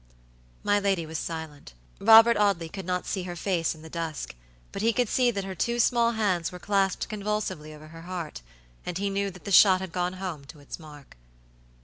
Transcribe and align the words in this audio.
My 0.63 0.79
lady 0.79 1.05
was 1.05 1.19
silent. 1.19 1.75
Robert 1.99 2.35
Audley 2.35 2.69
could 2.69 2.87
not 2.87 3.05
see 3.05 3.21
her 3.25 3.35
face 3.35 3.75
in 3.75 3.83
the 3.83 3.87
dusk, 3.89 4.33
but 4.71 4.81
he 4.81 4.93
could 4.93 5.07
see 5.07 5.29
that 5.29 5.43
her 5.43 5.53
two 5.53 5.79
small 5.79 6.13
hands 6.13 6.51
were 6.51 6.57
clasped 6.57 7.07
convulsively 7.07 7.71
over 7.71 7.89
her 7.89 8.01
heart, 8.01 8.41
and 8.83 8.97
he 8.97 9.11
knew 9.11 9.29
that 9.29 9.43
the 9.45 9.51
shot 9.51 9.79
had 9.79 9.91
gone 9.91 10.13
home 10.13 10.43
to 10.45 10.59
its 10.59 10.79
mark. 10.79 11.17